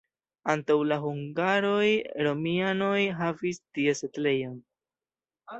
Antaŭ 0.53 0.77
la 0.91 0.97
hungaroj 1.03 1.83
romianoj 2.29 2.97
havis 3.21 3.63
tie 3.63 3.97
setlejon. 4.01 4.61